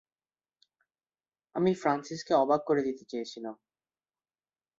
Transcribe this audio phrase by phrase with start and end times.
[1.55, 3.55] আমি ফ্রান্সিসকে অবাক করে দিতে চেয়েছিলাম।